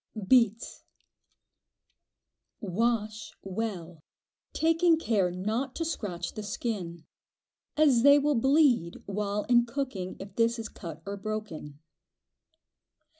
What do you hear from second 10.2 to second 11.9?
this is cut or broken.